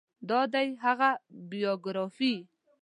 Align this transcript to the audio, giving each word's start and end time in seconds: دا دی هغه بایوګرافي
دا 0.29 0.41
دی 0.53 0.67
هغه 0.85 1.09
بایوګرافي 1.49 2.33